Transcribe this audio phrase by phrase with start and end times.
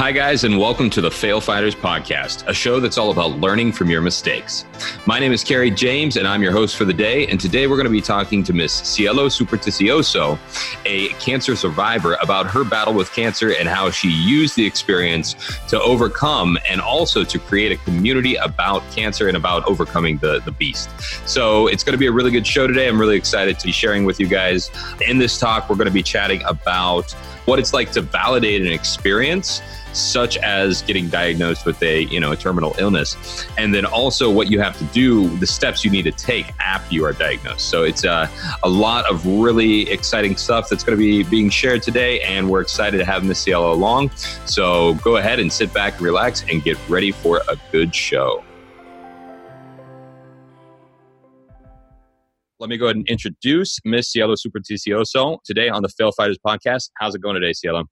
[0.00, 3.70] Hi, guys, and welcome to the Fail Fighters Podcast, a show that's all about learning
[3.72, 4.64] from your mistakes.
[5.04, 7.26] My name is Kerry James, and I'm your host for the day.
[7.26, 10.38] And today we're going to be talking to Miss Cielo Superticioso,
[10.86, 15.34] a cancer survivor, about her battle with cancer and how she used the experience
[15.68, 20.52] to overcome and also to create a community about cancer and about overcoming the, the
[20.52, 20.88] beast.
[21.28, 22.88] So it's going to be a really good show today.
[22.88, 24.70] I'm really excited to be sharing with you guys.
[25.06, 27.12] In this talk, we're going to be chatting about
[27.44, 29.60] what it's like to validate an experience
[29.92, 34.50] such as getting diagnosed with a you know a terminal illness and then also what
[34.50, 37.82] you have to do the steps you need to take after you are diagnosed so
[37.82, 38.28] it's uh,
[38.62, 42.60] a lot of really exciting stuff that's going to be being shared today and we're
[42.60, 44.10] excited to have miss cielo along
[44.44, 48.44] so go ahead and sit back relax and get ready for a good show
[52.60, 56.90] let me go ahead and introduce Miss Cielo Superticioso today on the Fail Fighters podcast.
[56.98, 57.84] How's it going today, Cielo?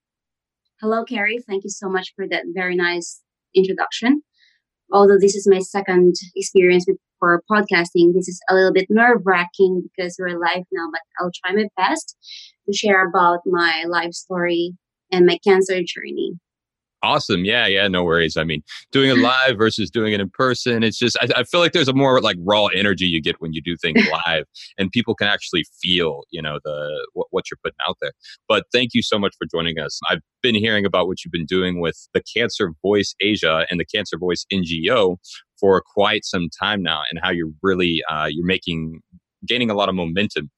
[0.81, 1.41] Hello, Carrie.
[1.45, 3.21] Thank you so much for that very nice
[3.53, 4.23] introduction.
[4.93, 9.23] Although this is my second experience with for podcasting, this is a little bit nerve
[9.25, 12.17] wracking because we're live now, but I'll try my best
[12.67, 14.73] to share about my life story
[15.11, 16.39] and my cancer journey.
[17.03, 17.45] Awesome.
[17.45, 18.37] Yeah, yeah, no worries.
[18.37, 21.61] I mean, doing it live versus doing it in person, it's just, I, I, feel
[21.61, 24.45] like there's a more like raw energy you get when you do things live
[24.79, 28.13] and people can actually feel, you know, the, what, what, you're putting out there.
[28.49, 30.01] But thank you so much for joining us.
[30.11, 33.85] I've been hearing about what you've been doing with the Cancer Voice Asia and the
[33.85, 35.19] Cancer Voice NGO
[35.61, 39.01] for quite some time now and how you're really, uh, you're making
[39.47, 40.51] gaining a lot of momentum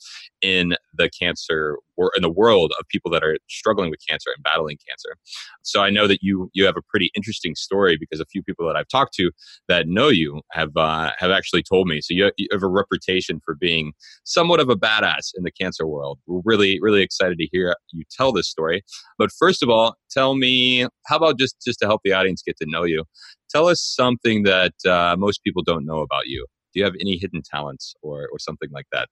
[0.43, 4.43] in the cancer or in the world of people that are struggling with cancer and
[4.43, 5.17] battling cancer.
[5.63, 8.67] So I know that you you have a pretty interesting story because a few people
[8.67, 9.31] that I've talked to
[9.69, 12.01] that know you have uh, have actually told me.
[12.01, 13.93] So you, you have a reputation for being
[14.25, 16.19] somewhat of a badass in the cancer world.
[16.27, 18.83] We're really really excited to hear you tell this story.
[19.19, 22.57] But first of all, tell me how about just just to help the audience get
[22.59, 23.05] to know you.
[23.51, 27.17] Tell us something that uh, most people don't know about you do you have any
[27.17, 29.09] hidden talents or or something like that?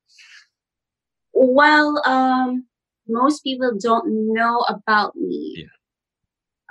[1.33, 2.67] Well um
[3.09, 5.67] most people don't know about me.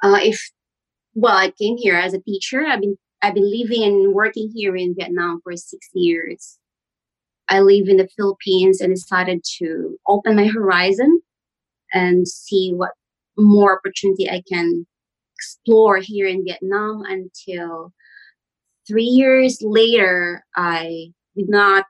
[0.03, 0.09] Yeah.
[0.09, 0.51] uh if
[1.13, 2.65] well i came here as a teacher.
[2.65, 6.57] I've been i've been living and working here in vietnam for six years.
[7.49, 11.21] I live in the philippines and decided to open my horizon
[11.93, 12.91] and see what
[13.37, 14.85] more opportunity i can
[15.35, 17.93] explore here in vietnam until
[18.87, 21.85] three years later, I did not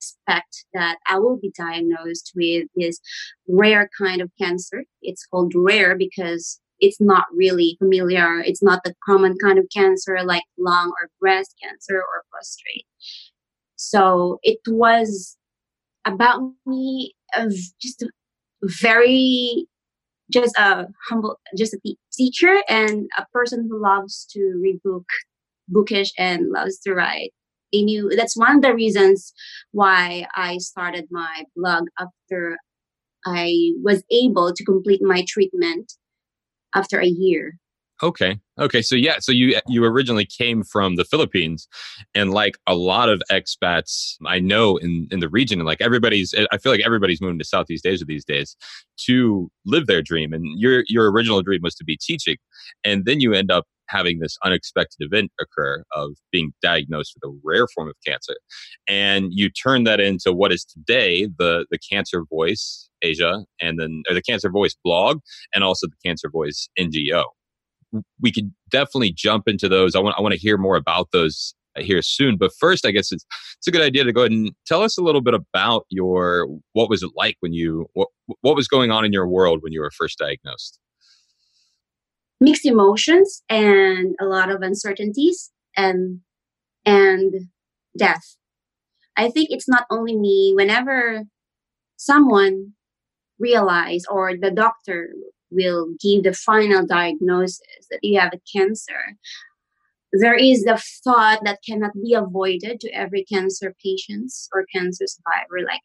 [0.00, 3.00] expect that I will be diagnosed with this
[3.48, 4.84] rare kind of cancer.
[5.02, 8.40] It's called rare because it's not really familiar.
[8.40, 12.86] It's not the common kind of cancer like lung or breast cancer or prostate.
[13.76, 15.36] So it was
[16.04, 18.08] about me of just a
[18.62, 19.66] very
[20.30, 25.06] just a humble just a teacher and a person who loves to read book
[25.70, 27.32] bookish and loves to write.
[27.72, 29.32] They knew that's one of the reasons
[29.72, 32.58] why I started my blog after
[33.26, 35.92] I was able to complete my treatment
[36.74, 37.58] after a year.
[38.02, 38.40] Okay.
[38.58, 38.80] Okay.
[38.80, 39.16] So yeah.
[39.20, 41.68] So you you originally came from the Philippines,
[42.14, 46.34] and like a lot of expats I know in in the region, and like everybody's,
[46.50, 48.56] I feel like everybody's moving to Southeast Asia these days
[49.06, 50.32] to live their dream.
[50.32, 52.36] And your your original dream was to be teaching,
[52.84, 57.36] and then you end up having this unexpected event occur of being diagnosed with a
[57.44, 58.36] rare form of cancer.
[58.88, 64.02] And you turn that into what is today the, the Cancer Voice Asia and then
[64.08, 65.18] or the Cancer Voice blog
[65.54, 67.24] and also the Cancer Voice NGO.
[68.20, 69.94] We could definitely jump into those.
[69.94, 72.36] I want I want to hear more about those uh, here soon.
[72.36, 73.24] But first, I guess it's
[73.58, 76.46] it's a good idea to go ahead and tell us a little bit about your
[76.72, 78.08] what was it like when you what
[78.40, 80.78] what was going on in your world when you were first diagnosed
[82.40, 86.20] mixed emotions and a lot of uncertainties and
[86.86, 87.34] and
[87.98, 88.36] death
[89.16, 91.24] i think it's not only me whenever
[91.96, 92.72] someone
[93.38, 95.10] realize or the doctor
[95.50, 99.16] will give the final diagnosis that you have a cancer
[100.12, 105.64] there is the thought that cannot be avoided to every cancer patients or cancer survivor
[105.66, 105.82] like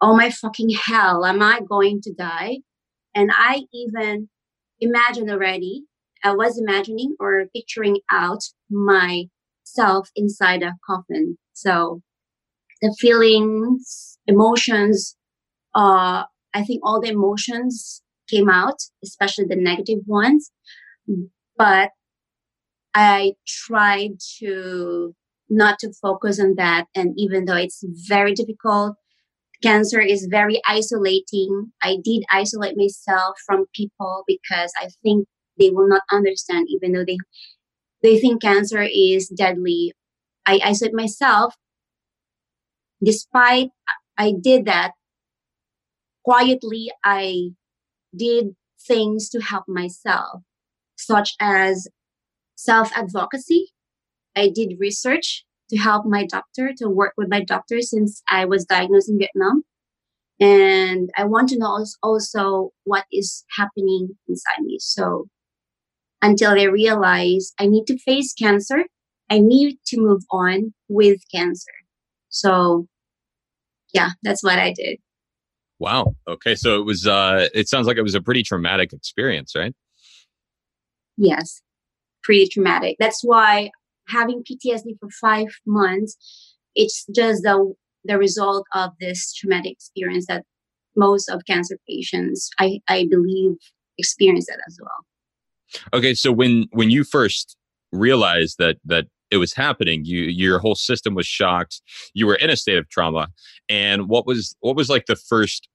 [0.00, 2.58] oh my fucking hell am i going to die
[3.14, 4.28] and i even
[4.80, 5.84] imagine already.
[6.24, 11.38] I was imagining or picturing out myself inside a coffin.
[11.52, 12.02] So
[12.82, 15.16] the feelings, emotions,
[15.74, 20.50] uh, I think all the emotions came out, especially the negative ones.
[21.56, 21.90] But
[22.94, 25.14] I tried to
[25.48, 26.86] not to focus on that.
[26.94, 28.96] And even though it's very difficult,
[29.62, 31.72] cancer is very isolating.
[31.82, 35.26] I did isolate myself from people because I think
[35.58, 37.18] they will not understand even though they
[38.02, 39.92] they think cancer is deadly
[40.46, 41.54] i isolate myself
[43.02, 43.70] despite
[44.18, 44.92] i did that
[46.24, 47.50] quietly i
[48.16, 48.54] did
[48.86, 50.42] things to help myself
[50.96, 51.88] such as
[52.56, 53.72] self advocacy
[54.36, 58.64] i did research to help my doctor to work with my doctor since i was
[58.64, 59.62] diagnosed in vietnam
[60.40, 65.26] and i want to know also what is happening inside me so
[66.22, 68.84] until I realize I need to face cancer,
[69.30, 71.72] I need to move on with cancer.
[72.28, 72.86] So,
[73.92, 74.98] yeah, that's what I did.
[75.78, 76.16] Wow.
[76.26, 76.54] Okay.
[76.54, 79.74] So it was, uh, it sounds like it was a pretty traumatic experience, right?
[81.16, 81.60] Yes,
[82.22, 82.96] pretty traumatic.
[82.98, 83.70] That's why
[84.08, 86.16] having PTSD for five months,
[86.74, 87.74] it's just the,
[88.04, 90.44] the result of this traumatic experience that
[90.96, 93.56] most of cancer patients, I, I believe,
[93.98, 95.04] experience that as well.
[95.92, 97.56] Okay, so when when you first
[97.92, 101.82] realized that that it was happening, you your whole system was shocked.
[102.14, 103.28] You were in a state of trauma,
[103.68, 105.68] and what was what was like the first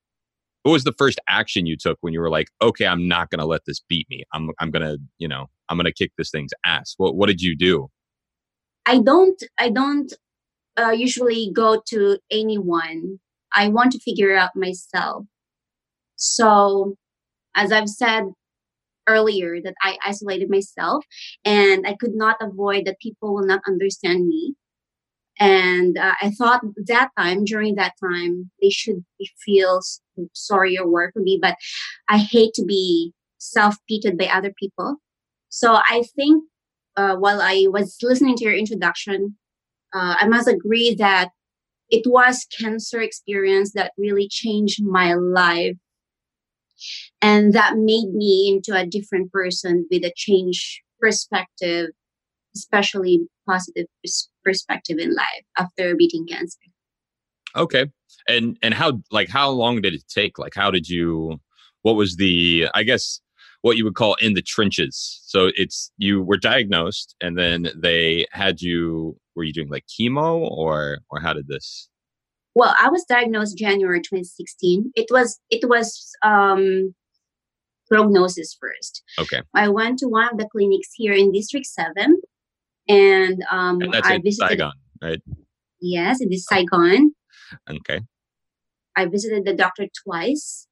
[0.63, 3.39] what was the first action you took when you were like, okay, I'm not going
[3.39, 4.23] to let this beat me.
[4.33, 6.93] I'm I'm going to you know I'm going to kick this thing's ass.
[6.97, 7.89] What what did you do?
[8.85, 10.13] I don't I don't
[10.77, 13.19] uh, usually go to anyone.
[13.53, 15.25] I want to figure it out myself.
[16.15, 16.95] So,
[17.55, 18.31] as I've said
[19.07, 21.05] earlier that I isolated myself
[21.45, 24.55] and I could not avoid that people will not understand me.
[25.39, 29.03] And uh, I thought that time, during that time, they should
[29.43, 29.81] feel
[30.33, 31.55] sorry or worry for me, but
[32.09, 34.97] I hate to be self pitied by other people.
[35.49, 36.43] So I think
[36.95, 39.37] uh, while I was listening to your introduction,
[39.93, 41.29] uh, I must agree that
[41.89, 45.75] it was cancer experience that really changed my life
[47.21, 51.89] and that made me into a different person with a change perspective
[52.55, 53.87] especially positive
[54.43, 56.59] perspective in life after beating cancer.
[57.55, 57.89] Okay.
[58.27, 60.37] And and how like how long did it take?
[60.37, 61.39] Like how did you
[61.81, 63.19] what was the i guess
[63.61, 65.21] what you would call in the trenches?
[65.25, 70.39] So it's you were diagnosed and then they had you were you doing like chemo
[70.39, 71.89] or or how did this?
[72.53, 76.93] Well i was diagnosed january 2016 it was it was um
[77.91, 79.03] prognosis first.
[79.19, 79.41] Okay.
[79.53, 82.21] I went to one of the clinics here in District 7
[82.87, 84.71] and, um, and that's I visited Saigon,
[85.01, 85.21] right?
[85.81, 87.13] Yes, it is Saigon.
[87.69, 88.01] Okay.
[88.95, 90.67] I visited the doctor twice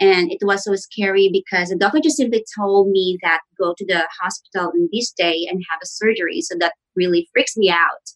[0.00, 3.86] and it was so scary because the doctor just simply told me that go to
[3.86, 6.40] the hospital on this day and have a surgery.
[6.40, 8.10] So that really freaks me out.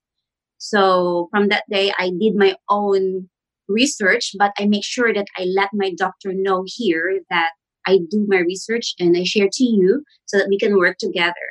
[0.58, 3.28] So from that day, I did my own
[3.68, 7.50] research, but I make sure that I let my doctor know here that
[7.88, 11.48] I do my research and I share to you so that we can work together.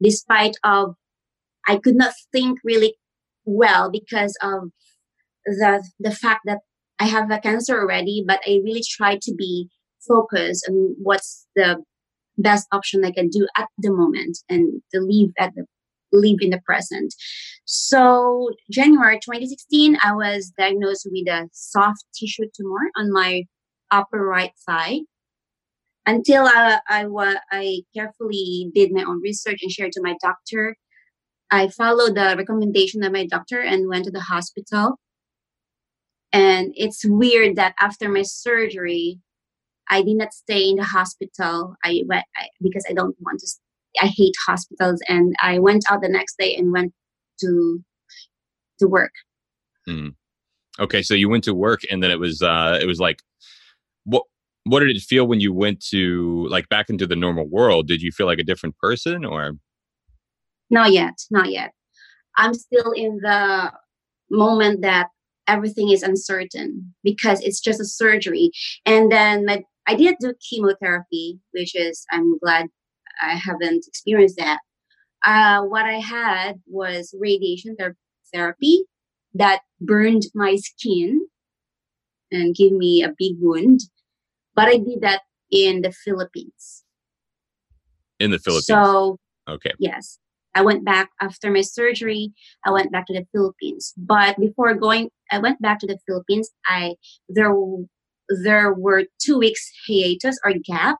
[0.00, 0.94] Despite of
[1.68, 2.94] I could not think really
[3.44, 4.70] well because of
[5.44, 6.60] the the fact that
[7.00, 9.68] I have a cancer already, but I really try to be
[10.06, 11.82] focused on what's the
[12.38, 15.66] best option I can do at the moment and to live at the
[16.12, 17.12] live in the present.
[17.64, 23.44] So January 2016, I was diagnosed with a soft tissue tumor on my
[23.90, 25.00] upper right thigh
[26.06, 27.06] until I, I,
[27.50, 30.76] I carefully did my own research and shared to my doctor.
[31.50, 34.98] I followed the recommendation of my doctor and went to the hospital.
[36.32, 39.20] And it's weird that after my surgery,
[39.90, 41.74] I did not stay in the hospital.
[41.84, 43.46] I went I, because I don't want to.
[44.00, 46.94] I hate hospitals, and I went out the next day and went
[47.40, 47.84] to
[48.78, 49.12] to work.
[49.86, 50.14] Mm.
[50.80, 53.18] Okay, so you went to work, and then it was uh, it was like
[54.64, 57.88] what did it feel when you went to like back into the normal world?
[57.88, 59.52] Did you feel like a different person or?
[60.70, 61.72] Not yet, not yet.
[62.36, 63.72] I'm still in the
[64.30, 65.08] moment that
[65.46, 68.50] everything is uncertain because it's just a surgery.
[68.86, 72.68] And then my, I did do chemotherapy, which is, I'm glad
[73.20, 74.60] I haven't experienced that.
[75.26, 77.76] Uh, what I had was radiation
[78.32, 78.84] therapy
[79.34, 81.26] that burned my skin
[82.30, 83.80] and gave me a big wound
[84.54, 86.84] but I did that in the Philippines.
[88.18, 88.66] In the Philippines.
[88.66, 89.18] So
[89.48, 89.72] okay.
[89.78, 90.18] Yes.
[90.54, 92.32] I went back after my surgery.
[92.64, 93.94] I went back to the Philippines.
[93.96, 96.50] But before going, I went back to the Philippines.
[96.66, 96.94] I
[97.28, 97.54] there
[98.28, 100.98] there were two weeks hiatus or gap.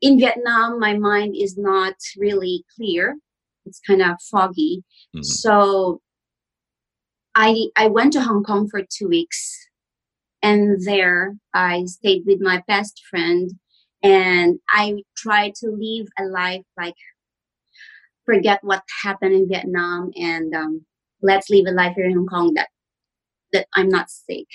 [0.00, 3.16] In Vietnam, my mind is not really clear.
[3.64, 4.82] It's kind of foggy.
[5.14, 5.22] Mm-hmm.
[5.22, 6.00] So
[7.34, 9.68] I I went to Hong Kong for two weeks
[10.42, 13.50] and there I stayed with my best friend
[14.02, 16.94] And I tried to live a life like
[18.24, 20.84] forget what happened in Vietnam and um,
[21.22, 22.68] let's live a life here in Hong Kong that
[23.52, 24.46] that I'm not sick.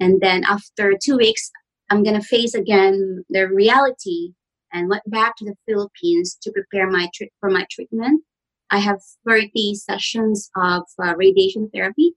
[0.00, 1.50] And then after two weeks,
[1.90, 4.32] I'm gonna face again the reality
[4.72, 8.22] and went back to the Philippines to prepare my tri- for my treatment.
[8.70, 12.14] I have 30 sessions of uh, radiation therapy,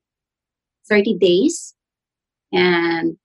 [0.90, 1.76] 30 days,
[2.52, 3.18] and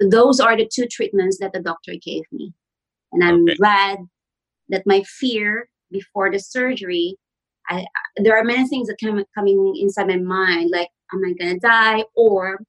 [0.00, 2.52] those are the two treatments that the doctor gave me.
[3.12, 3.54] And I'm okay.
[3.54, 3.98] glad
[4.68, 7.16] that my fear before the surgery,
[7.68, 11.58] I, there are many things that come coming inside my mind, like, am I gonna
[11.60, 12.04] die?
[12.16, 12.60] Or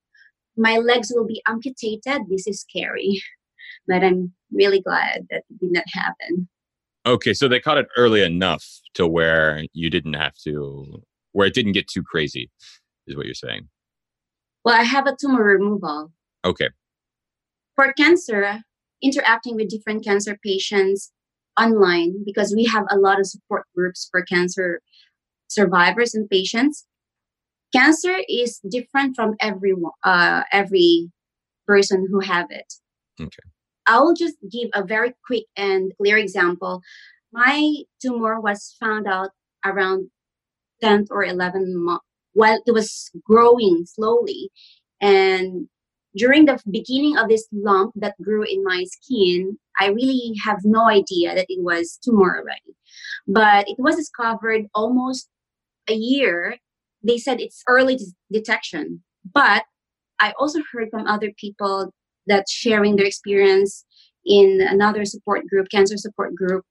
[0.56, 2.22] my legs will be amputated.
[2.30, 3.22] This is scary.
[3.88, 6.48] but I'm really glad that it did not happen.
[7.06, 11.54] Okay, so they caught it early enough to where you didn't have to, where it
[11.54, 12.50] didn't get too crazy,
[13.06, 13.70] is what you're saying.
[14.66, 16.12] Well, I have a tumor removal.
[16.44, 16.70] Okay.
[17.76, 18.62] For cancer,
[19.02, 21.12] interacting with different cancer patients
[21.60, 24.82] online because we have a lot of support groups for cancer
[25.48, 26.88] survivors and patients.
[27.72, 31.12] Cancer is different from every uh, every
[31.68, 32.74] person who have it.
[33.22, 33.46] Okay.
[33.86, 36.82] I will just give a very quick and clear example.
[37.32, 39.30] My tumor was found out
[39.64, 40.10] around
[40.84, 42.02] 10th or 11th month
[42.36, 44.51] while it was growing slowly.
[45.01, 45.68] And
[46.15, 50.88] during the beginning of this lump that grew in my skin, I really have no
[50.88, 52.75] idea that it was tumor already.
[53.27, 55.30] But it was discovered almost
[55.89, 56.58] a year.
[57.04, 58.00] They said it's early
[58.32, 59.04] detection.
[59.34, 59.63] But
[60.20, 61.92] I also heard from other people
[62.27, 63.86] that sharing their experience
[64.25, 66.63] in another support group, cancer support group.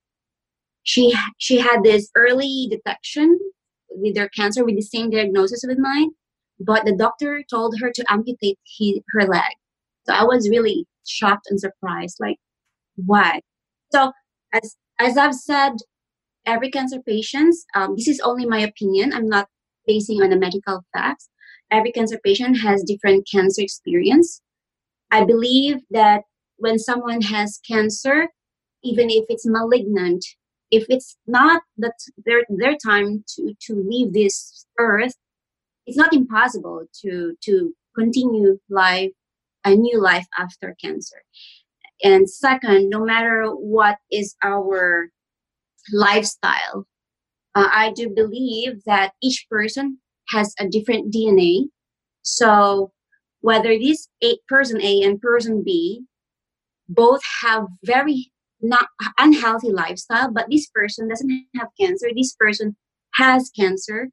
[0.83, 3.39] She she had this early detection
[3.95, 6.11] with their cancer with the same diagnosis with mine,
[6.61, 9.53] but the doctor told her to amputate he, her leg.
[10.07, 12.37] So I was really shocked and surprised, like,
[12.97, 13.41] why?
[13.93, 14.13] So
[14.53, 15.73] as as I've said,
[16.47, 19.13] every cancer patient, um, this is only my opinion.
[19.13, 19.49] I'm not
[19.87, 21.29] basing on the medical facts.
[21.71, 24.41] Every cancer patient has different cancer experience.
[25.11, 26.23] I believe that
[26.57, 28.29] when someone has cancer,
[28.83, 30.25] even if it's malignant,
[30.71, 31.95] if it's not that
[32.25, 35.15] their their time to to leave this earth,
[35.87, 39.13] it's not impossible to to continue life
[39.65, 41.23] a new life after cancer.
[42.03, 45.09] And second, no matter what is our
[45.93, 46.87] lifestyle,
[47.55, 49.99] uh, I do believe that each person
[50.31, 51.67] has a different DNA.
[52.23, 52.93] So
[53.41, 54.09] whether this
[54.49, 56.03] person A and person B
[56.89, 58.33] both have very
[58.65, 62.09] not unhealthy lifestyle, but this person doesn't have cancer.
[62.15, 62.77] This person
[63.15, 64.09] has cancer.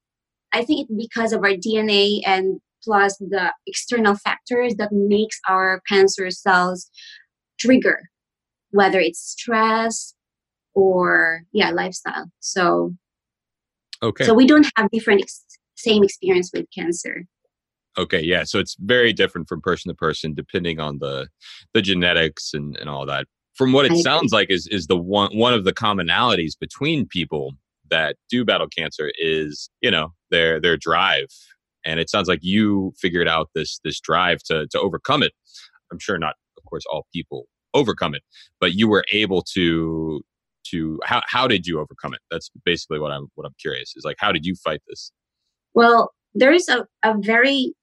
[0.53, 5.81] I think it's because of our DNA and plus the external factors that makes our
[5.87, 6.89] cancer cells
[7.59, 8.09] trigger,
[8.71, 10.13] whether it's stress
[10.73, 12.25] or yeah, lifestyle.
[12.39, 12.95] So
[14.03, 14.25] okay.
[14.25, 17.25] So we don't have different ex- same experience with cancer.
[17.97, 18.43] Okay, yeah.
[18.43, 21.27] So it's very different from person to person, depending on the
[21.73, 23.27] the genetics and, and all that.
[23.55, 24.41] From what it I sounds agree.
[24.41, 27.53] like, is is the one one of the commonalities between people
[27.89, 31.27] that do battle cancer is you know their their drive,
[31.85, 35.33] and it sounds like you figured out this this drive to to overcome it.
[35.91, 38.23] I'm sure not, of course, all people overcome it,
[38.59, 40.21] but you were able to
[40.67, 42.21] to how how did you overcome it?
[42.31, 45.11] That's basically what I'm what I'm curious is like how did you fight this?
[45.73, 47.73] Well, there is a, a very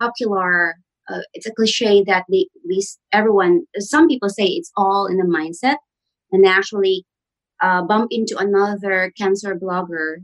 [0.00, 0.76] popular
[1.10, 5.24] uh, it's a cliche that they, these everyone some people say it's all in the
[5.24, 5.76] mindset.
[6.30, 7.06] And actually
[7.62, 10.16] uh, bump into another cancer blogger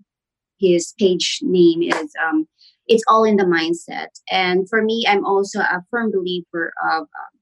[0.60, 2.46] his page name is um,
[2.86, 4.08] it's all in the mindset.
[4.30, 7.34] And for me i'm also a firm believer of um,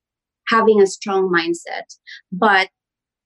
[0.49, 1.87] having a strong mindset.
[2.31, 2.69] But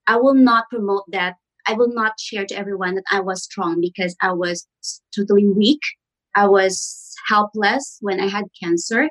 [0.06, 1.34] i will not promote that.
[1.68, 4.66] I will not share to everyone that i was strong because i was
[5.14, 5.80] totally weak.
[6.36, 9.08] I was helpless when I had cancer.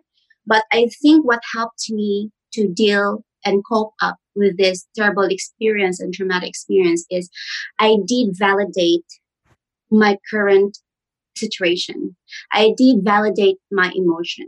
[0.48, 6.00] But I think what helped me to deal and cope up with this terrible experience
[6.00, 7.30] and traumatic experience is
[7.80, 9.06] I did validate
[9.92, 10.78] my current
[11.38, 12.16] situation.
[12.52, 14.48] I did validate my emotion.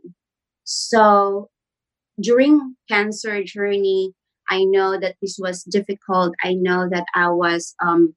[0.63, 1.49] So
[2.19, 4.13] during cancer journey,
[4.49, 6.33] I know that this was difficult.
[6.43, 8.15] I know that I was um,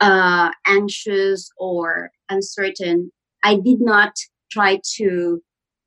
[0.00, 3.10] uh, anxious or uncertain.
[3.42, 4.12] I did not
[4.50, 5.42] try to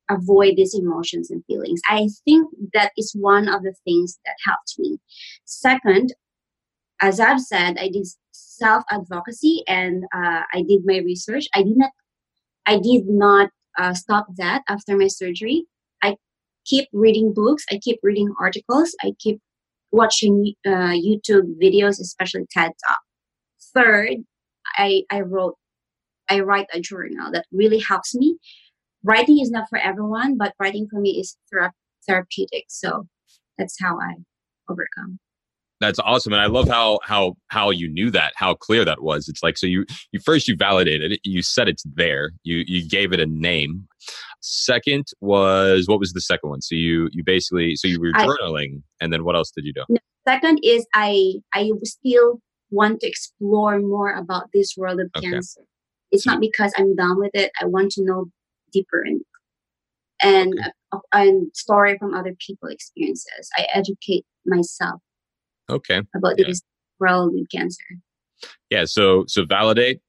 [0.10, 1.82] avoid these emotions and feelings.
[1.90, 5.00] I think that is one of the things that helped me.
[5.46, 6.14] Second,
[7.02, 11.46] as I've said, I did self advocacy and uh, I did my research.
[11.54, 11.92] I did not,
[12.66, 15.66] I did not uh, stop that after my surgery.
[16.02, 16.16] I
[16.66, 17.66] keep reading books.
[17.72, 18.96] I keep reading articles.
[19.04, 19.40] I keep
[19.92, 23.00] watching uh, YouTube videos, especially TED Talk.
[23.74, 24.18] Third,
[24.78, 25.56] I, I wrote,
[26.30, 28.38] I write a journal that really helps me.
[29.06, 31.72] Writing is not for everyone, but writing for me is thera-
[32.08, 32.66] therapeutic.
[32.70, 33.08] So
[33.58, 34.16] that's how I
[34.68, 35.20] overcome.
[35.80, 39.28] That's awesome, and I love how how how you knew that, how clear that was.
[39.28, 42.88] It's like so you you first you validated it, you said it's there, you you
[42.88, 43.88] gave it a name.
[44.42, 46.62] Second was what was the second one?
[46.62, 49.74] So you you basically so you were journaling, I, and then what else did you
[49.74, 49.84] do?
[50.28, 52.40] Second is I I still
[52.72, 55.30] want to explore more about this world of okay.
[55.30, 55.62] cancer.
[56.12, 57.52] It's so, not because I'm done with it.
[57.62, 58.28] I want to know
[58.76, 59.04] deeper
[60.22, 60.54] and
[61.12, 63.50] and story from other people experiences.
[63.58, 65.02] I educate myself
[65.70, 66.02] Okay.
[66.16, 66.48] About yeah.
[66.48, 66.62] this
[67.00, 67.84] world with cancer.
[68.70, 68.86] Yeah.
[68.86, 70.02] So so validate,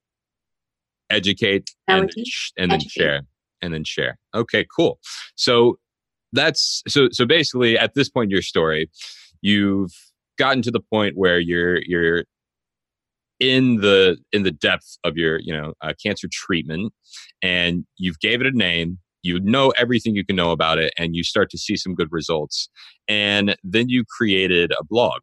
[1.11, 3.20] educate, validate, and, then, sh- and then share,
[3.62, 4.18] and then share.
[4.35, 4.66] Okay.
[4.75, 4.99] Cool.
[5.35, 5.78] So
[6.32, 8.90] that's so so basically at this point in your story,
[9.40, 9.92] you've
[10.38, 12.25] gotten to the point where you're you're
[13.38, 16.93] in the in the depth of your you know uh, cancer treatment
[17.43, 21.14] and you've gave it a name you know everything you can know about it and
[21.14, 22.69] you start to see some good results
[23.09, 25.21] and then you created a blog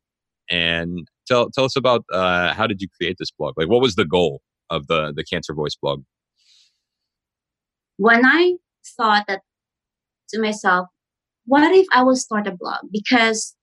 [0.50, 3.54] and tell tell us about uh, how did you create this blog?
[3.58, 6.04] Like, what was the goal of the the Cancer Voice blog?
[7.98, 8.56] When I
[8.98, 9.42] thought that
[10.30, 10.88] to myself,
[11.46, 12.80] what if I will start a blog?
[12.92, 13.56] Because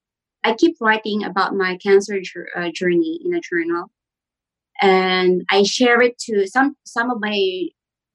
[0.45, 2.21] I keep writing about my cancer
[2.57, 3.91] uh, journey in a journal,
[4.81, 7.69] and I share it to some some of my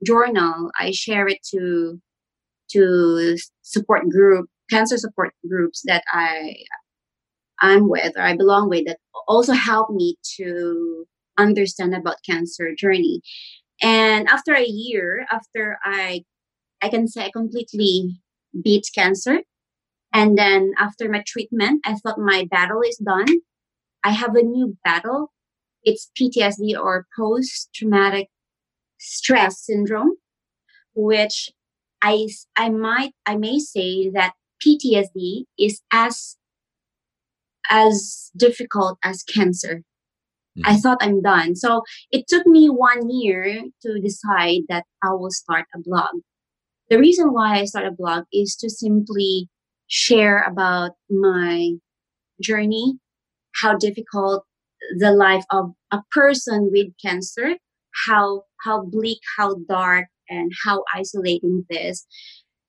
[0.06, 0.72] journal.
[0.80, 2.00] I share it to
[2.72, 6.56] to support group cancer support groups that I
[7.62, 11.06] I'm with or I belong with that also helped me to
[11.38, 13.22] understand about cancer journey.
[13.82, 16.24] And after a year, after I
[16.82, 18.22] I can say I completely
[18.64, 19.40] beat cancer.
[20.14, 23.28] And then after my treatment, I thought my battle is done.
[24.04, 25.32] I have a new battle.
[25.86, 28.28] It's PTSD or post traumatic
[28.98, 30.16] stress syndrome,
[30.94, 31.52] which
[32.02, 34.34] I I might I may say that
[34.66, 36.38] PTSD is as
[37.70, 39.84] as difficult as cancer.
[40.58, 40.72] Mm-hmm.
[40.72, 41.56] I thought I'm done.
[41.56, 46.22] So it took me one year to decide that I will start a blog.
[46.90, 49.50] The reason why I started a blog is to simply
[49.88, 51.72] share about my
[52.42, 53.00] journey,
[53.62, 54.46] how difficult
[54.98, 57.56] the life of a person with cancer,
[58.08, 62.06] how how bleak, how dark, and how isolating this.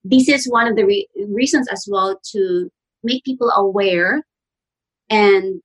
[0.05, 2.71] This is one of the re- reasons as well to
[3.03, 4.23] make people aware
[5.11, 5.61] and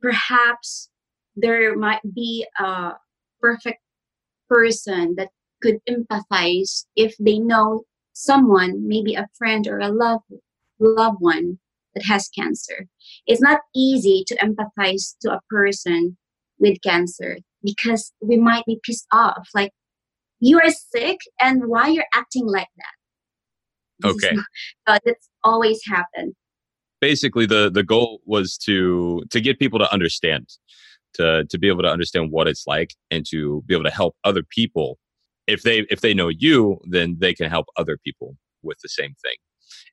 [0.00, 0.88] perhaps
[1.36, 2.92] there might be a
[3.40, 3.80] perfect
[4.48, 5.30] person that
[5.62, 10.24] could empathize if they know someone maybe a friend or a loved
[10.78, 11.58] loved one
[11.94, 12.86] that has cancer.
[13.26, 16.16] It's not easy to empathize to a person
[16.58, 19.72] with cancer because we might be pissed off like
[20.40, 22.94] you are sick and why you're acting like that?
[24.00, 24.36] This okay.
[24.36, 24.44] not,
[24.86, 26.34] uh, that's always happened
[27.04, 30.48] basically the the goal was to to get people to understand
[31.12, 34.16] to to be able to understand what it's like and to be able to help
[34.24, 34.98] other people.
[35.46, 39.14] If they if they know you then they can help other people with the same
[39.22, 39.38] thing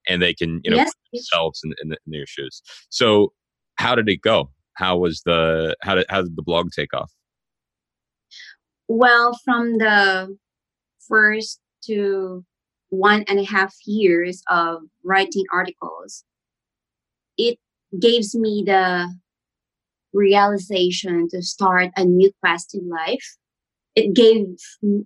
[0.07, 0.91] and they can you know yes.
[1.13, 3.31] themselves in, in, in, their shoes so
[3.75, 7.11] how did it go how was the how did how did the blog take off
[8.87, 10.35] well from the
[11.07, 12.45] first to
[12.89, 16.23] one and a half years of writing articles
[17.37, 17.57] it
[17.99, 19.07] gives me the
[20.13, 23.37] realization to start a new quest in life.
[23.95, 24.45] It gave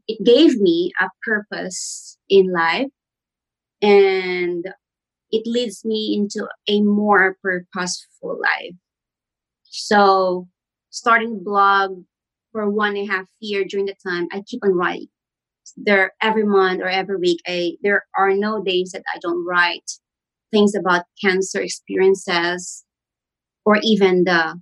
[0.08, 2.88] it gave me a purpose in life
[3.81, 4.65] and
[5.36, 8.76] it leads me into a more purposeful life.
[9.63, 10.48] So
[10.91, 12.04] starting blog
[12.54, 15.10] for one and a half year during the time I keep on writing.
[15.76, 19.91] There every month or every week I there are no days that I don't write
[20.52, 22.86] things about cancer experiences
[23.65, 24.62] or even the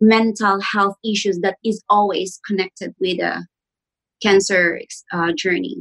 [0.00, 3.46] mental health issues that is always connected with a
[4.22, 4.80] cancer
[5.12, 5.76] uh, journey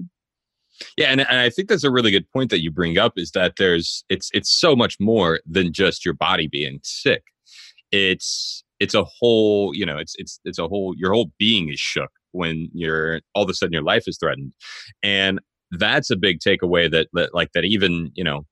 [0.98, 3.32] yeah and, and i think that's a really good point that you bring up is
[3.32, 7.24] that there's it's it's so much more than just your body being sick
[7.92, 11.80] it's it's a whole you know it's it's it's a whole your whole being is
[11.80, 14.54] shook when you're all of a sudden your life is threatened
[15.04, 15.40] and
[15.72, 18.46] that's a big takeaway that, that like that even you know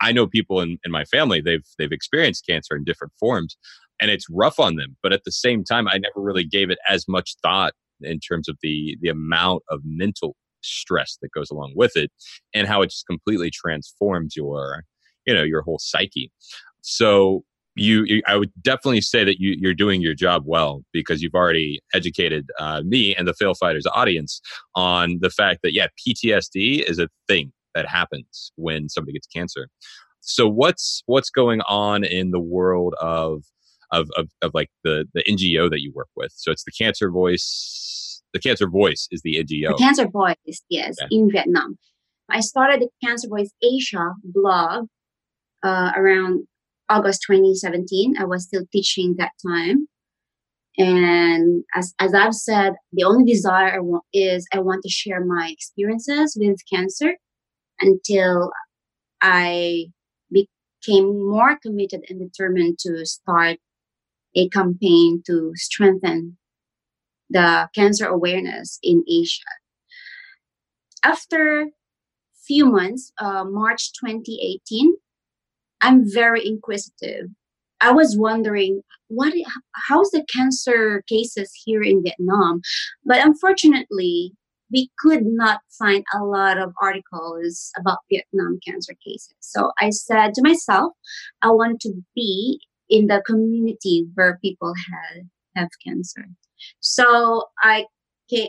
[0.00, 3.56] I know people in, in my family, they've they've experienced cancer in different forms
[4.00, 4.96] and it's rough on them.
[5.02, 8.48] But at the same time, I never really gave it as much thought in terms
[8.48, 12.10] of the the amount of mental stress that goes along with it
[12.54, 14.84] and how it just completely transforms your
[15.26, 16.30] you know your whole psyche.
[16.80, 17.44] So
[17.76, 21.34] you, you, i would definitely say that you, you're doing your job well because you've
[21.34, 24.40] already educated uh, me and the fail fighters audience
[24.76, 29.68] on the fact that yeah ptsd is a thing that happens when somebody gets cancer.
[30.20, 33.44] So what's what's going on in the world of
[33.92, 36.32] of, of, of like the the ngo that you work with?
[36.34, 37.42] So it's the cancer voice
[38.34, 41.78] the cancer voice is the ngo the cancer voice yes in vietnam
[42.30, 44.86] i started the cancer voice asia blog
[45.64, 46.46] uh, around
[46.88, 48.16] August 2017.
[48.18, 49.88] I was still teaching that time.
[50.76, 55.24] And as, as I've said, the only desire I want is I want to share
[55.24, 57.14] my experiences with cancer
[57.80, 58.50] until
[59.20, 59.86] I
[60.30, 63.58] became more committed and determined to start
[64.36, 66.36] a campaign to strengthen
[67.34, 69.42] the cancer awareness in Asia.
[71.04, 71.66] After
[72.46, 74.94] few months, uh, March 2018,
[75.82, 77.26] I'm very inquisitive.
[77.80, 79.34] I was wondering what
[79.88, 82.62] how's the cancer cases here in Vietnam,
[83.04, 84.32] but unfortunately,
[84.72, 89.34] we could not find a lot of articles about Vietnam cancer cases.
[89.40, 90.92] So I said to myself,
[91.42, 95.24] I want to be in the community where people have
[95.56, 96.26] have cancer.
[96.80, 97.86] So I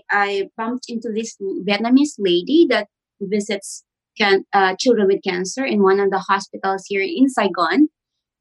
[0.10, 1.36] I bumped into this
[1.68, 2.88] Vietnamese lady that
[3.20, 3.84] visits
[4.18, 7.90] can, uh, children with cancer in one of the hospitals here in Saigon.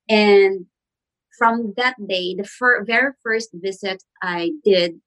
[0.08, 0.66] And
[1.36, 5.00] from that day, the fir- very first visit I did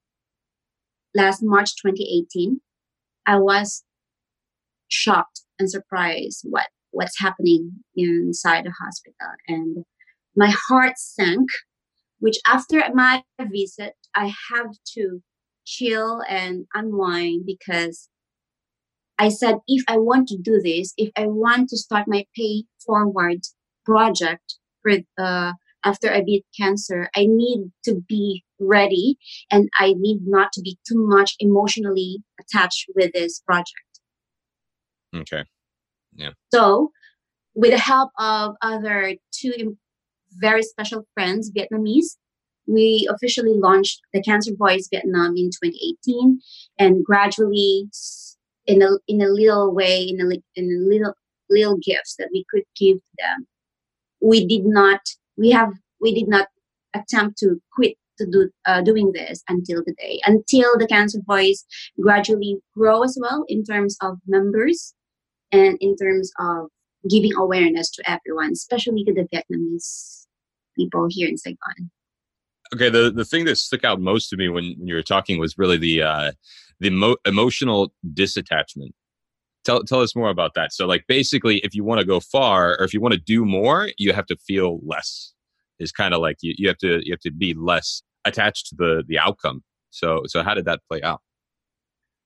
[1.14, 2.60] last March 2018,
[3.26, 3.84] I was
[4.88, 9.84] shocked and surprised what what's happening inside the hospital and
[10.34, 11.46] my heart sank
[12.20, 15.22] which after my visit i have to
[15.64, 18.08] chill and unwind because
[19.18, 22.64] I said, if I want to do this, if I want to start my pay
[22.86, 23.40] forward
[23.84, 25.52] project for uh,
[25.84, 29.16] after I beat cancer, I need to be ready
[29.50, 34.00] and I need not to be too much emotionally attached with this project.
[35.14, 35.44] Okay.
[36.14, 36.30] Yeah.
[36.52, 36.90] So,
[37.54, 39.76] with the help of other two
[40.30, 42.16] very special friends, Vietnamese,
[42.68, 46.40] we officially launched the Cancer Voice Vietnam in 2018
[46.78, 47.88] and gradually
[48.66, 51.14] in a in a little way, in a in a little
[51.50, 53.46] little gifts that we could give them.
[54.20, 55.00] We did not
[55.38, 56.48] we have we did not
[56.94, 61.64] attempt to quit to do uh, doing this until today until the cancer voice
[62.00, 64.92] gradually grow as well in terms of members
[65.52, 66.66] and in terms of
[67.08, 70.26] giving awareness to everyone especially to the vietnamese
[70.76, 71.90] people here in saigon
[72.74, 75.38] okay the, the thing that stuck out most to me when, when you were talking
[75.38, 76.32] was really the uh,
[76.80, 78.90] the mo- emotional disattachment.
[79.64, 80.72] Tell, tell us more about that.
[80.72, 83.44] So, like, basically, if you want to go far or if you want to do
[83.44, 85.34] more, you have to feel less.
[85.78, 88.76] Is kind of like you, you have to you have to be less attached to
[88.76, 89.62] the the outcome.
[89.90, 91.20] So, so how did that play out?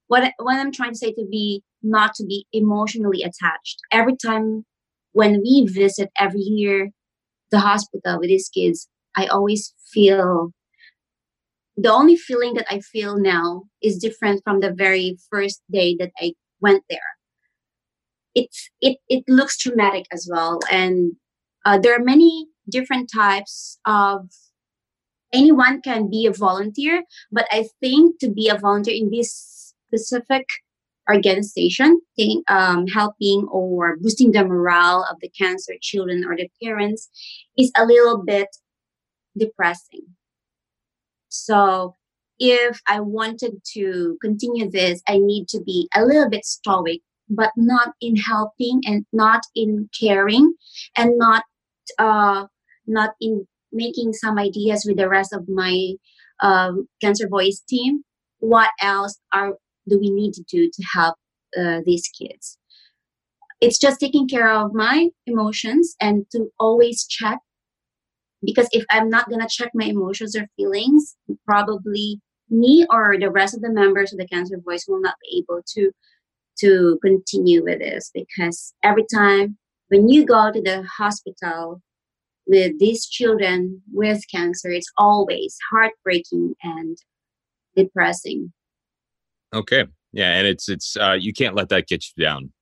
[0.07, 3.81] What what I'm trying to say to be not to be emotionally attached.
[3.91, 4.65] Every time
[5.13, 6.91] when we visit every year
[7.51, 10.53] the hospital with these kids, I always feel
[11.77, 16.11] the only feeling that I feel now is different from the very first day that
[16.19, 17.01] I went there.
[18.35, 21.13] It's it it looks traumatic as well, and
[21.65, 24.29] uh, there are many different types of.
[25.35, 30.45] Anyone can be a volunteer, but I think to be a volunteer in this specific
[31.09, 37.09] organization, think, um, helping or boosting the morale of the cancer children or the parents,
[37.57, 38.49] is a little bit
[39.39, 40.07] depressing
[41.29, 41.95] so
[42.39, 47.53] if I wanted to continue this, I need to be a little bit stoic, but
[47.57, 50.53] not in helping and not in caring
[50.97, 51.45] and not
[51.99, 52.47] uh,
[52.87, 55.93] not in making some ideas with the rest of my
[56.43, 58.03] um, Cancer Voice team.
[58.41, 59.55] What else are
[59.89, 61.17] do we need to do to help
[61.59, 62.59] uh, these kids?
[63.61, 67.39] It's just taking care of my emotions and to always check
[68.45, 72.21] because if i'm not going to check my emotions or feelings probably
[72.53, 75.63] me or the rest of the members of the cancer voice will not be able
[75.75, 75.91] to
[76.59, 78.11] to continue with this.
[78.15, 79.57] Because every time
[79.89, 81.81] when you go to the hospital
[82.47, 86.99] with these children with cancer it's always heartbreaking and
[87.77, 88.53] depressing.
[89.55, 89.87] Okay.
[90.13, 92.53] Yeah and it's it's uh, you can't let that get you down.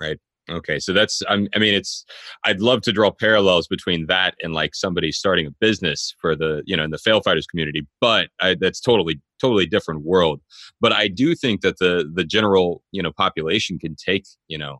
[0.00, 0.18] Right
[0.50, 2.04] Okay, so that's I mean it's
[2.44, 6.62] I'd love to draw parallels between that and like somebody starting a business for the
[6.64, 10.40] you know in the fail fighters community, but I, that's totally totally different world.
[10.80, 14.78] But I do think that the the general you know population can take you know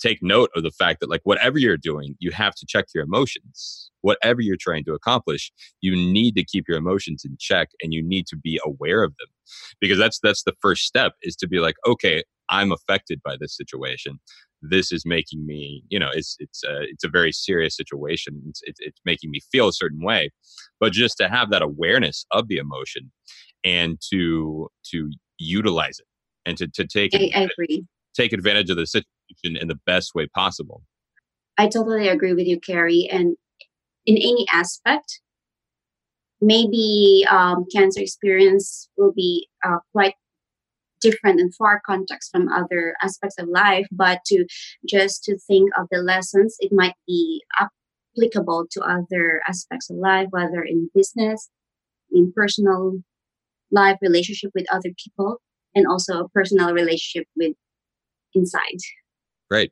[0.00, 3.02] take note of the fact that like whatever you're doing you have to check your
[3.02, 3.90] emotions.
[4.02, 5.50] Whatever you're trying to accomplish
[5.80, 9.10] you need to keep your emotions in check and you need to be aware of
[9.18, 9.28] them.
[9.80, 13.56] Because that's that's the first step is to be like okay i'm affected by this
[13.56, 14.18] situation
[14.62, 18.42] this is making me you know it's it's a, it's a very serious situation.
[18.48, 20.30] It's, it's, it's making me feel a certain way.
[20.80, 23.10] But just to have that awareness of the emotion
[23.64, 26.06] and to to utilize it
[26.46, 27.84] and to, to take I, I agree.
[28.16, 30.82] take advantage of the situation in the best way possible.
[31.56, 33.36] I totally agree with you carrie and
[34.06, 35.20] in any aspect
[36.40, 40.14] maybe um, cancer experience will be uh, quite
[41.00, 44.44] different and far context from other aspects of life but to
[44.86, 50.26] just to think of the lessons it might be applicable to other aspects of life
[50.30, 51.48] whether in business
[52.10, 52.92] in personal
[53.70, 55.38] life relationship with other people
[55.74, 57.54] and also a personal relationship with
[58.34, 58.78] inside.
[59.50, 59.70] Right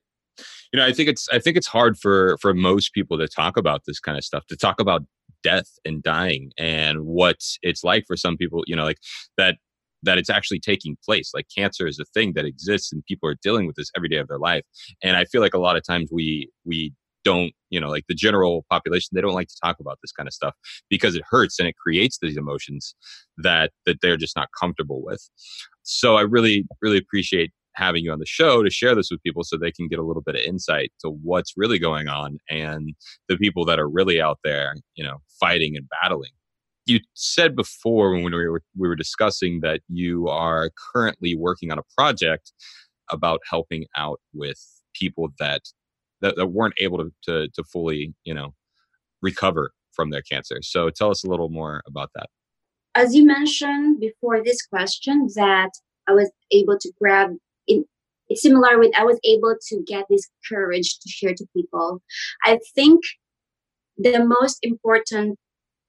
[0.73, 3.57] you know i think it's i think it's hard for for most people to talk
[3.57, 5.03] about this kind of stuff to talk about
[5.43, 8.99] death and dying and what it's like for some people you know like
[9.37, 9.57] that
[10.03, 13.37] that it's actually taking place like cancer is a thing that exists and people are
[13.43, 14.63] dealing with this every day of their life
[15.03, 16.93] and i feel like a lot of times we we
[17.25, 20.29] don't you know like the general population they don't like to talk about this kind
[20.29, 20.55] of stuff
[20.89, 22.95] because it hurts and it creates these emotions
[23.37, 25.29] that that they're just not comfortable with
[25.83, 29.45] so i really really appreciate having you on the show to share this with people
[29.45, 32.95] so they can get a little bit of insight to what's really going on and
[33.29, 36.31] the people that are really out there, you know, fighting and battling.
[36.87, 41.79] You said before when we were we were discussing that you are currently working on
[41.79, 42.53] a project
[43.11, 44.59] about helping out with
[44.95, 45.63] people that
[46.21, 48.55] that, that weren't able to, to to fully, you know,
[49.21, 50.59] recover from their cancer.
[50.63, 52.29] So tell us a little more about that.
[52.95, 55.71] As you mentioned before this question, that
[56.09, 57.31] I was able to grab
[57.67, 57.85] it,
[58.29, 62.01] it's similar with I was able to get this courage to share to people.
[62.45, 63.01] I think
[63.99, 65.39] the most important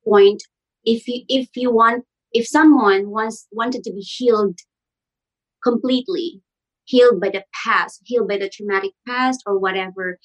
[0.04, 0.42] point
[0.88, 4.58] if you if you want if someone wants wanted to be healed
[5.64, 6.42] completely
[6.86, 10.18] healed by the past healed by the traumatic past or whatever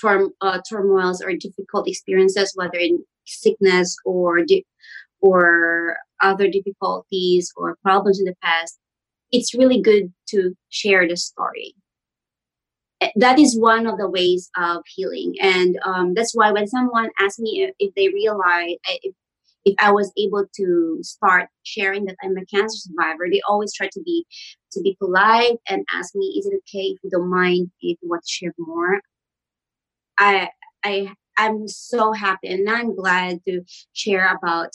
[0.00, 4.66] turm, uh, turmoils or difficult experiences whether in sickness or di-
[5.20, 8.78] or other difficulties or problems in the past
[9.32, 11.74] it's really good to share the story.
[13.00, 15.34] Eh, that is one of the ways of healing.
[15.40, 19.14] And um, that's why when someone asks me if, if they realize eh, if,
[19.66, 23.88] if i was able to start sharing that i'm a cancer survivor they always try
[23.92, 24.24] to be
[24.72, 28.08] to be polite and ask me is it okay if you don't mind if you
[28.08, 29.00] want to share more?
[30.18, 30.48] I
[30.84, 34.70] i i'm so happy and i'm glad to share about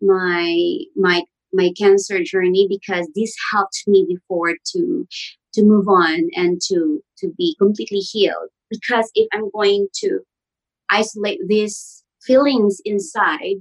[0.00, 5.06] my my my cancer journey because this helped me before to
[5.54, 8.48] to move on and to to be completely healed.
[8.70, 10.20] Because if i'm going to
[10.90, 13.60] isolate these feelings inside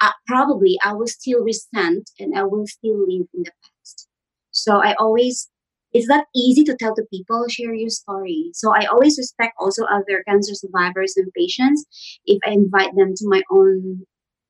[0.00, 4.08] uh, probably i will still resent and i will still live in the past
[4.50, 5.48] so i always
[5.94, 9.84] it's not easy to tell to people share your story so i always respect also
[9.84, 11.84] other cancer survivors and patients
[12.26, 14.04] if i invite them to my own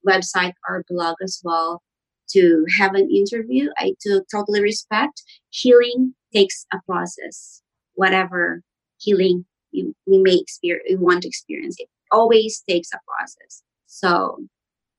[0.06, 1.82] website or blog as well
[2.30, 3.70] to have an interview.
[3.78, 5.22] I took totally respect.
[5.50, 7.62] Healing takes a process.
[7.94, 8.62] Whatever
[8.98, 13.62] healing you we may experience, you want to experience, it always takes a process.
[13.86, 14.38] So,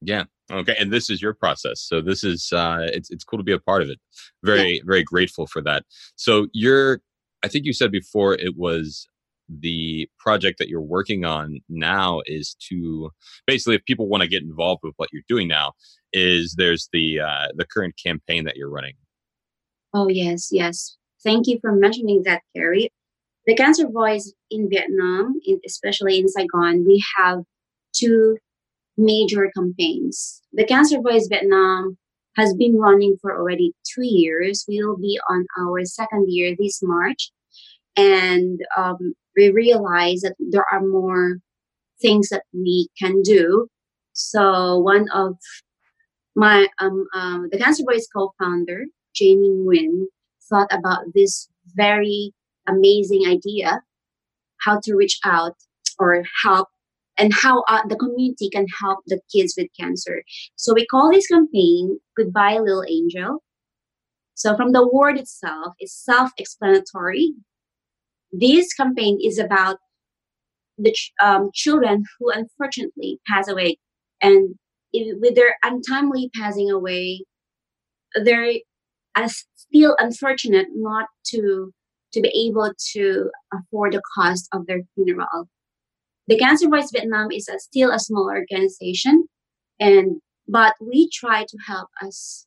[0.01, 1.81] yeah, okay, and this is your process.
[1.81, 3.99] So this is uh, it's it's cool to be a part of it.
[4.43, 4.81] Very yeah.
[4.85, 5.85] very grateful for that.
[6.15, 7.01] So you're,
[7.43, 9.07] I think you said before it was
[9.49, 13.09] the project that you're working on now is to
[13.47, 15.73] basically if people want to get involved with what you're doing now
[16.13, 18.93] is there's the uh, the current campaign that you're running.
[19.93, 20.97] Oh yes, yes.
[21.23, 22.91] Thank you for mentioning that, Carrie.
[23.45, 27.39] The Cancer Voice in Vietnam, especially in Saigon, we have
[27.93, 28.37] two
[28.99, 30.41] major campaigns.
[30.53, 31.97] The Cancer Voice Vietnam
[32.35, 34.65] has been running for already two years.
[34.67, 37.31] We will be on our second year this March.
[37.97, 41.39] And um, we realize that there are more
[42.01, 43.67] things that we can do.
[44.13, 45.35] So one of
[46.35, 48.85] my um, um, the Cancer Voice co-founder
[49.15, 50.05] Jamie Nguyen
[50.49, 52.33] thought about this very
[52.67, 53.81] amazing idea
[54.61, 55.55] how to reach out
[55.97, 56.69] or help
[57.19, 60.23] and how uh, the community can help the kids with cancer.
[60.55, 63.43] So we call this campaign Goodbye Little Angel.
[64.35, 67.33] So from the word itself, it's self-explanatory.
[68.31, 69.77] This campaign is about
[70.77, 73.77] the ch- um, children who unfortunately pass away
[74.21, 74.55] and
[74.93, 77.23] with their untimely passing away,
[78.15, 78.53] they're
[79.55, 81.71] still unfortunate not to
[82.11, 85.47] to be able to afford the cost of their funeral.
[86.29, 89.27] The Cancer Voice Vietnam is a, still a small organization,
[89.79, 92.45] and but we try to help us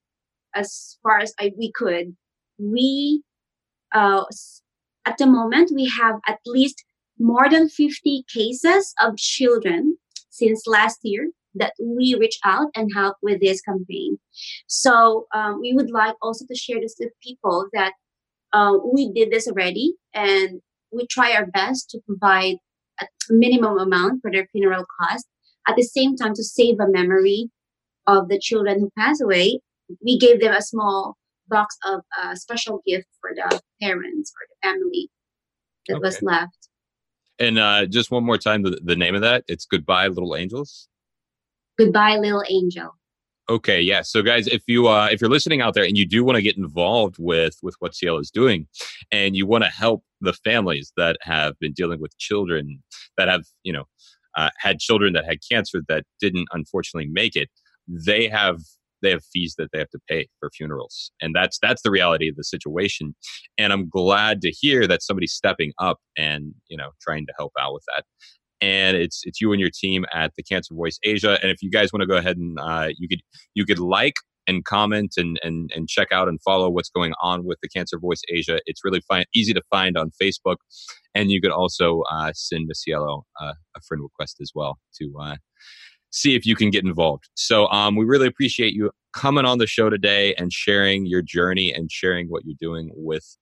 [0.55, 2.15] as far as I, we could.
[2.59, 3.25] We
[3.93, 4.23] uh,
[5.05, 6.85] at the moment we have at least
[7.19, 9.97] more than 50 cases of children
[10.31, 14.17] since last year that we reach out and help with this campaign.
[14.69, 17.95] So um, we would like also to share this with people that
[18.53, 20.61] uh, we did this already and
[20.93, 22.59] we try our best to provide
[23.31, 25.27] a minimum amount for their funeral cost.
[25.69, 27.51] At the same time, to save a memory
[28.07, 29.61] of the children who passed away,
[30.05, 31.17] we gave them a small
[31.49, 35.09] box of a uh, special gift for the parents or the family
[35.87, 36.03] that okay.
[36.03, 36.69] was left.
[37.39, 40.89] And uh, just one more time, the, the name of that it's Goodbye Little Angels.
[41.79, 42.95] Goodbye Little Angel.
[43.51, 44.03] Okay, yeah.
[44.03, 46.43] So guys, if you uh if you're listening out there and you do want to
[46.43, 48.69] get involved with with what Cielo is doing
[49.11, 52.83] and you want to help the families that have been dealing with children
[53.19, 53.85] that have, you know,
[54.37, 57.51] uh, had children that had cancer that didn't unfortunately make it,
[57.89, 58.61] they have
[59.03, 62.29] they have fees that they have to pay for funerals and that's that's the reality
[62.29, 63.15] of the situation
[63.59, 67.53] and i'm glad to hear that somebody's stepping up and you know trying to help
[67.61, 68.05] out with that
[68.63, 71.39] and it's it's you and your team at the Cancer Voice Asia.
[71.43, 73.21] And if you guys want to go ahead and uh, you could
[73.55, 74.15] you could like
[74.47, 77.99] and comment and and and check out and follow what's going on with the Cancer
[77.99, 78.61] Voice Asia.
[78.65, 80.57] It's really fine, easy to find on Facebook,
[81.15, 85.13] and you could also uh, send Miss Cielo uh, a friend request as well to
[85.21, 85.37] uh,
[86.11, 87.29] see if you can get involved.
[87.35, 91.73] So um, we really appreciate you coming on the show today and sharing your journey
[91.73, 93.37] and sharing what you're doing with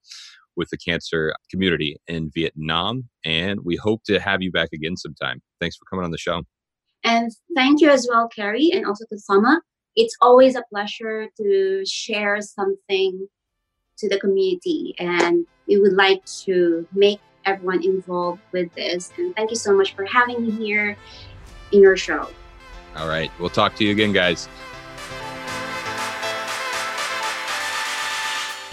[0.56, 3.08] with the cancer community in Vietnam.
[3.24, 5.42] And we hope to have you back again sometime.
[5.60, 6.42] Thanks for coming on the show.
[7.04, 9.60] And thank you as well, Carrie, and also to Sama.
[9.96, 13.26] It's always a pleasure to share something
[13.98, 14.94] to the community.
[14.98, 19.12] And we would like to make everyone involved with this.
[19.16, 20.96] And thank you so much for having me here
[21.72, 22.28] in your show.
[22.96, 23.30] All right.
[23.38, 24.48] We'll talk to you again, guys.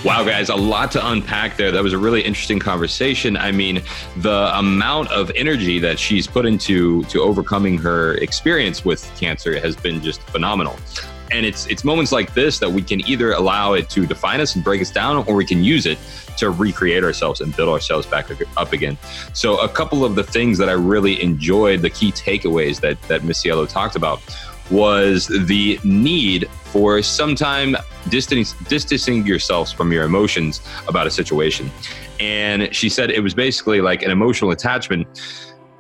[0.05, 1.71] Wow, guys, a lot to unpack there.
[1.71, 3.35] That was a really interesting conversation.
[3.35, 3.81] I mean,
[4.17, 9.75] the amount of energy that she's put into to overcoming her experience with cancer has
[9.75, 10.77] been just phenomenal.
[11.31, 14.55] And it's it's moments like this that we can either allow it to define us
[14.55, 15.97] and break us down, or we can use it
[16.37, 18.97] to recreate ourselves and build ourselves back up again.
[19.33, 23.23] So, a couple of the things that I really enjoyed, the key takeaways that that
[23.23, 24.21] Miss Cielo talked about,
[24.71, 27.75] was the need for sometime
[28.09, 31.71] distancing, distancing yourselves from your emotions about a situation.
[32.19, 35.07] And she said it was basically like an emotional attachment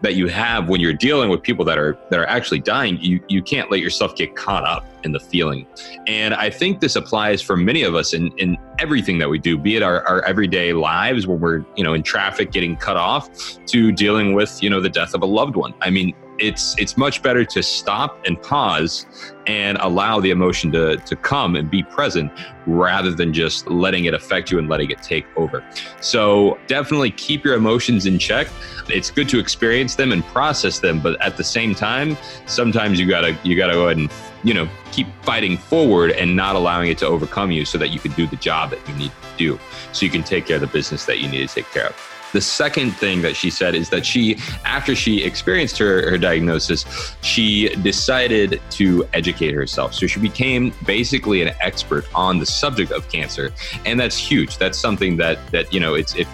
[0.01, 2.99] that you have when you're dealing with people that are that are actually dying.
[3.01, 5.65] You you can't let yourself get caught up in the feeling.
[6.07, 9.57] And i think this applies for many of us in in everything that we do
[9.57, 13.29] be it our, our everyday lives when we're you know in traffic getting cut off
[13.65, 15.73] to dealing with you know the death of a loved one.
[15.81, 19.05] I mean it's it's much better to stop and pause
[19.47, 22.31] and allow the emotion to to come and be present
[22.65, 25.63] rather than just letting it affect you and letting it take over.
[26.01, 28.47] So definitely keep your emotions in check.
[28.89, 33.07] It's good to experience them and process them, but at the same time, sometimes you
[33.07, 34.11] gotta you gotta go ahead and
[34.43, 37.99] you know keep fighting forward and not allowing it to overcome you so that you
[37.99, 39.59] can do the job that you need to do
[39.91, 42.16] so you can take care of the business that you need to take care of.
[42.33, 46.85] The second thing that she said is that she, after she experienced her, her diagnosis,
[47.21, 49.93] she decided to educate herself.
[49.93, 53.51] So she became basically an expert on the subject of cancer.
[53.85, 54.57] And that's huge.
[54.57, 56.27] That's something that, that you know, it's, if,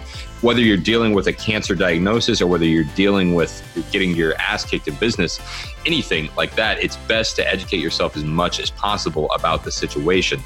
[0.44, 4.66] whether you're dealing with a cancer diagnosis or whether you're dealing with getting your ass
[4.66, 5.40] kicked in business,
[5.86, 10.42] anything like that, it's best to educate yourself as much as possible about the situation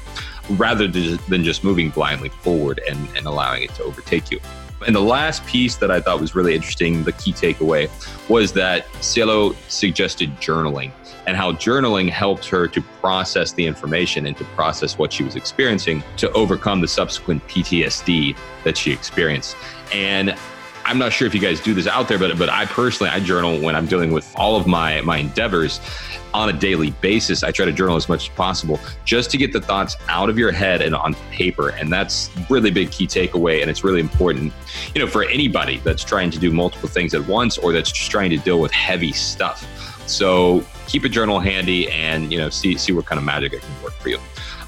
[0.50, 4.38] rather than just moving blindly forward and, and allowing it to overtake you.
[4.86, 7.90] And the last piece that I thought was really interesting, the key takeaway,
[8.28, 10.92] was that Cielo suggested journaling
[11.26, 15.36] and how journaling helped her to process the information and to process what she was
[15.36, 19.56] experiencing to overcome the subsequent PTSD that she experienced.
[19.92, 20.34] And
[20.88, 23.20] I'm not sure if you guys do this out there, but but I personally I
[23.20, 25.80] journal when I'm dealing with all of my my endeavors
[26.32, 27.42] on a daily basis.
[27.42, 30.38] I try to journal as much as possible just to get the thoughts out of
[30.38, 31.70] your head and on paper.
[31.70, 33.60] And that's really big key takeaway.
[33.60, 34.52] And it's really important,
[34.94, 38.10] you know, for anybody that's trying to do multiple things at once or that's just
[38.10, 39.66] trying to deal with heavy stuff.
[40.08, 43.60] So keep a journal handy and, you know, see see what kind of magic it
[43.60, 44.18] can work for you.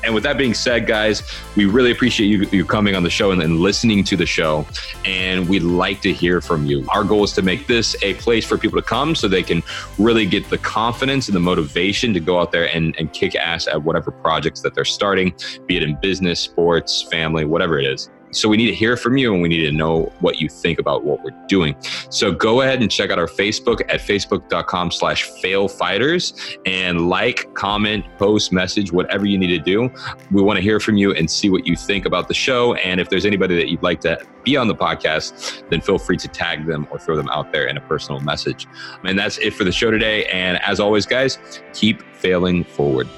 [0.05, 1.23] And with that being said, guys,
[1.57, 4.67] we really appreciate you, you coming on the show and, and listening to the show.
[5.05, 6.87] And we'd like to hear from you.
[6.89, 9.63] Our goal is to make this a place for people to come so they can
[9.99, 13.67] really get the confidence and the motivation to go out there and, and kick ass
[13.67, 15.35] at whatever projects that they're starting,
[15.67, 18.11] be it in business, sports, family, whatever it is.
[18.33, 20.79] So we need to hear from you and we need to know what you think
[20.79, 21.75] about what we're doing.
[22.11, 28.05] So go ahead and check out our Facebook at facebook.com slash failfighters and like, comment,
[28.19, 29.91] post, message, whatever you need to do.
[30.31, 32.75] We want to hear from you and see what you think about the show.
[32.75, 36.17] And if there's anybody that you'd like to be on the podcast, then feel free
[36.19, 38.67] to tag them or throw them out there in a personal message.
[39.05, 40.27] And that's it for the show today.
[40.27, 41.39] And as always, guys,
[41.73, 43.09] keep failing forward.